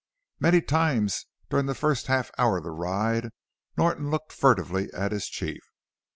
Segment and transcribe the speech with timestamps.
[0.39, 3.29] Many times during the first half hour of the ride
[3.77, 5.61] Norton looked furtively at his chief.